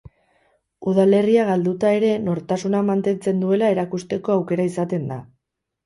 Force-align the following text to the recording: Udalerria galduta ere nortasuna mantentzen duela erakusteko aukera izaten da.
Udalerria 0.91 1.43
galduta 1.51 1.93
ere 1.99 2.09
nortasuna 2.31 2.83
mantentzen 2.91 3.47
duela 3.47 3.73
erakusteko 3.79 4.39
aukera 4.41 4.71
izaten 4.75 5.11
da. 5.17 5.25